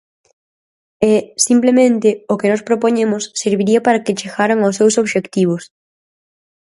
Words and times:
E, 1.11 1.13
simplemente, 1.47 2.09
o 2.33 2.35
que 2.39 2.49
nós 2.51 2.65
propoñemos 2.69 3.23
serviría 3.43 3.79
para 3.85 4.03
que 4.03 4.17
chegaran 4.19 4.59
aos 4.61 4.77
seus 4.79 4.95
obxectivos. 5.03 5.63